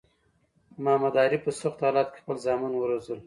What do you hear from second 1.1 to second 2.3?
عارف په سختو حالاتو کی